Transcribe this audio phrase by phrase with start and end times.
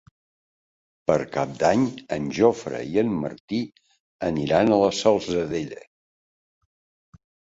[1.09, 1.83] Per Cap d'Any
[2.17, 3.59] en Jofre i en Martí
[4.29, 5.83] aniran a la Salzadella.